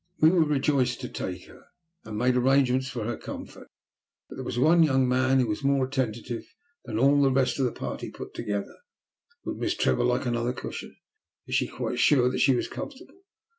We 0.19 0.31
were 0.31 0.43
rejoiced 0.45 0.99
to 1.01 1.09
take 1.09 1.45
her, 1.45 1.65
and 2.05 2.17
made 2.17 2.35
arrangements 2.35 2.87
for 2.89 3.03
her 3.03 3.15
comfort, 3.15 3.67
but 4.27 4.35
there 4.37 4.43
was 4.43 4.57
one 4.57 4.81
young 4.81 5.07
man 5.07 5.39
who 5.39 5.45
was 5.45 5.63
more 5.63 5.85
attentive 5.85 6.43
than 6.85 6.97
all 6.97 7.21
the 7.21 7.29
rest 7.31 7.59
of 7.59 7.65
the 7.65 7.71
party 7.71 8.09
put 8.09 8.33
together. 8.33 8.77
Would 9.45 9.57
Miss 9.57 9.75
Trevor 9.75 10.03
like 10.03 10.25
another 10.25 10.53
cushion? 10.53 10.95
Was 11.45 11.53
she 11.55 11.67
quite 11.67 11.99
sure 11.99 12.31
that 12.31 12.39
she 12.39 12.55
was 12.55 12.67
comfortable? 12.67 13.19